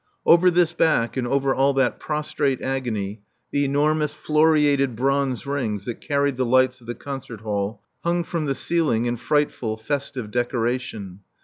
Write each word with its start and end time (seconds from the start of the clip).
Over 0.25 0.49
this 0.49 0.73
back 0.73 1.15
and 1.15 1.27
over 1.27 1.53
all 1.53 1.75
that 1.75 1.99
prostrate 1.99 2.59
agony 2.59 3.21
the 3.51 3.63
enormous 3.63 4.13
floriated 4.15 4.95
bronze 4.95 5.45
rings 5.45 5.85
that 5.85 6.01
carried 6.01 6.37
the 6.37 6.43
lights 6.45 6.81
of 6.81 6.87
the 6.87 6.95
concert 6.95 7.41
hall 7.41 7.83
hung 8.03 8.23
from 8.23 8.47
the 8.47 8.55
ceiling 8.55 9.05
in 9.05 9.15
frightful, 9.15 9.77
festive 9.77 10.31
decoration. 10.31 11.19